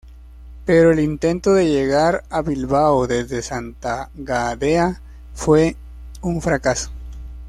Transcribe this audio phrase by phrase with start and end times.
[0.65, 4.99] Pero el intento de llegar a Bilbao desde Santa Gadea
[5.35, 5.75] fue
[6.21, 6.89] un fracaso.